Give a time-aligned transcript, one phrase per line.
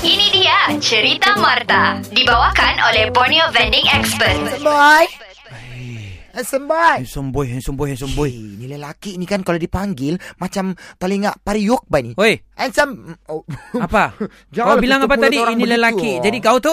[0.00, 2.00] Ini dia cerita Marta.
[2.08, 4.64] Dibawakan oleh Borneo Vending Expert.
[4.64, 5.04] Boy.
[6.32, 6.96] Handsome boy.
[6.96, 8.32] Handsome boy, handsome boy, handsome boy.
[8.32, 12.16] Hey, ni lelaki ni kan kalau dipanggil macam telinga pariuk ba ni?
[12.16, 13.20] Oi, Handsome.
[13.28, 13.44] Oh.
[13.76, 14.16] apa?
[14.56, 15.36] Kau bilang tutup apa tadi?
[15.36, 16.24] orang Ini lelaki.
[16.24, 16.72] Jadi kau tu?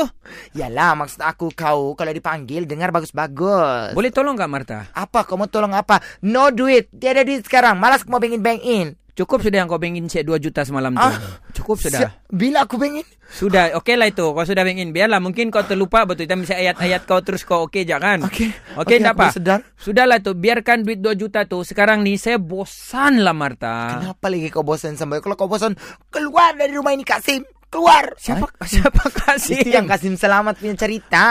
[0.56, 3.92] Yalah maksud aku kau kalau dipanggil dengar bagus-bagus.
[3.92, 4.78] Boleh tolong tak Marta?
[4.96, 6.00] Apa kau mau tolong apa?
[6.24, 6.88] No duit.
[6.96, 7.76] Tiada duit sekarang.
[7.76, 8.96] Malas aku mau bank in.
[9.20, 11.04] Cukup sudah yang kau bengin cek 2 juta semalam tu.
[11.04, 11.44] Ah.
[11.52, 12.08] Cukup sudah.
[12.08, 13.04] Si- bila aku bangin?
[13.28, 14.24] Sudah, okey lah itu.
[14.24, 14.96] Kau sudah bengin.
[14.96, 16.24] Biarlah, mungkin kau terlupa betul.
[16.24, 18.24] Kita mesti ayat-ayat kau terus kau okey je kan?
[18.24, 18.56] Okey.
[18.80, 19.36] Okey, aku apa.
[19.36, 19.60] sedar.
[19.76, 20.40] Sudahlah tu.
[20.40, 21.68] Biarkan duit 2 juta tu.
[21.68, 24.00] Sekarang ni saya bosan lah Marta.
[24.00, 25.20] Kenapa lagi kau bosan sampai?
[25.20, 25.76] Kalau kau bosan,
[26.08, 27.44] keluar dari rumah ini Kasim.
[27.70, 28.18] Keluar.
[28.18, 28.66] Siapa Hah?
[28.74, 29.62] siapa kasih?
[29.62, 31.22] Itu yang Kasim Selamat punya cerita.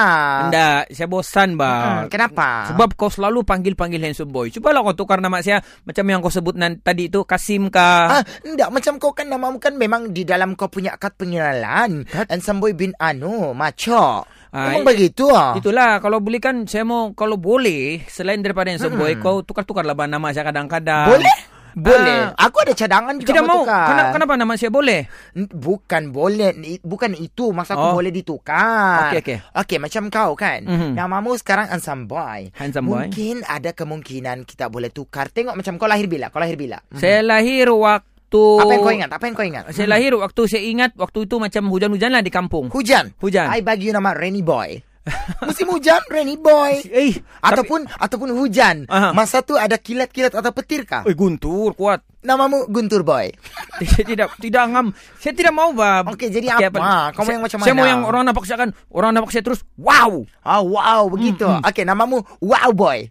[0.47, 2.07] Anda, saya bosan Hmm, bang.
[2.07, 2.71] kenapa?
[2.71, 4.47] Sebab kau selalu panggil-panggil handsome boy.
[4.49, 8.07] Cubalah kau tukar nama saya macam yang kau sebut nan, tadi tu Kasim kah?
[8.09, 12.07] Ah, enggak macam kau kan namamu kan memang di dalam kau punya kad pengenalan.
[12.07, 14.23] Handsome boy bin Anu, Macho.
[14.49, 15.53] Ah, memang i- begitu ah.
[15.53, 20.31] Itulah kalau boleh kan saya mau kalau boleh selain daripada handsome boy kau tukar-tukarlah nama
[20.31, 21.11] saya kadang-kadang.
[21.11, 21.58] Boleh?
[21.75, 22.33] Boleh.
[22.33, 22.49] Ah.
[22.49, 23.65] Aku ada cadangan juga Tidak mau.
[23.65, 23.87] tukar.
[23.91, 25.01] Kenapa, kenapa nama saya boleh?
[25.35, 27.51] Bukan boleh, bukan itu.
[27.51, 27.97] Maksud aku Oh.
[27.97, 29.11] boleh ditukar.
[29.11, 29.39] Okey, okey.
[29.55, 30.61] Okey, macam kau kan.
[30.63, 30.95] Mhm.
[30.95, 32.53] Namamu sekarang Handsome Boy.
[32.55, 33.09] Handsome boy.
[33.09, 35.29] Mungkin ada kemungkinan kita boleh tukar.
[35.29, 36.29] Tengok macam kau lahir bila?
[36.29, 36.79] Kau lahir bila?
[36.89, 36.99] Mhm.
[36.99, 38.07] Saya lahir waktu
[38.61, 39.11] Apa yang kau ingat?
[39.11, 39.65] Apa yang kau ingat?
[39.73, 39.93] Saya Mhm.
[39.93, 42.69] lahir waktu saya ingat waktu itu macam hujan-hujan lah di kampung.
[42.69, 43.17] Hujan.
[43.19, 43.49] Hujan.
[43.49, 44.85] I bagi you nama Rainy Boy.
[45.47, 46.83] Musim hujan, Rainy Boy.
[46.85, 48.85] Eh, Ataupun ataupun hujan.
[48.87, 49.11] Aha.
[49.11, 51.03] Masa tu ada kilat-kilat atau petir kah?
[51.03, 52.03] Eh, guntur kuat.
[52.19, 53.31] Namamu Guntur Boy.
[53.89, 54.91] Saya tidak tidak ngam.
[55.17, 56.11] Saya tidak mau bab.
[56.13, 57.15] Okey, jadi apa?
[57.15, 57.91] Kau mau Saya- yang macam Saya mau mana?
[57.91, 58.71] yang orang nampak saya kan.
[58.89, 60.13] Orang nampak saya terus wow.
[60.27, 61.47] Oh, wow, begitu.
[61.47, 63.07] Hmm, Okey, namamu Wow Boy.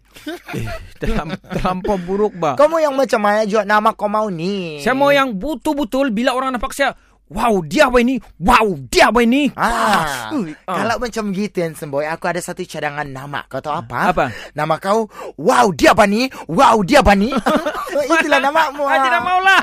[0.98, 2.54] Terlam, terlampau buruk ba.
[2.56, 4.82] Kau mau yang macam mana juga nama kau mau ni?
[4.82, 6.92] Saya mau yang betul-betul bila orang nampak saya
[7.28, 8.16] Wow, dia apa ini?
[8.40, 9.52] Wow, dia apa ini?
[9.60, 10.80] Ah, Ui, ah.
[10.80, 13.44] kalau macam gitu Handsome Boy, aku ada satu cadangan nama.
[13.52, 14.16] Kau tahu apa?
[14.16, 14.26] Apa?
[14.56, 16.32] Nama kau Wow, dia apa ni?
[16.48, 17.36] Wow, dia apa ni?
[18.16, 18.88] Itulah namamu.
[18.88, 19.62] Ah, tidak maulah.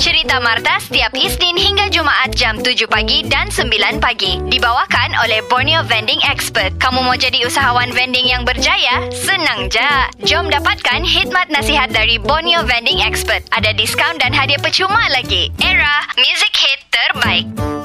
[0.00, 4.40] Cerita Marta setiap Isnin hingga Jumaat jam 7 pagi dan 9 pagi.
[4.48, 6.72] Dibawakan oleh Borneo Vending Expert.
[6.80, 9.04] Kamu mau jadi usahawan vending yang berjaya?
[9.12, 9.92] Senang je.
[10.24, 13.44] Jom dapatkan khidmat nasihat dari Borneo Vending Expert.
[13.52, 15.52] Ada diskaun dan hadiah percuma lagi.
[15.60, 17.79] Era, music hit terbaik.